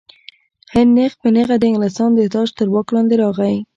[0.73, 3.55] هند نیغ په نیغه د انګلستان د تاج تر واک لاندې راغی.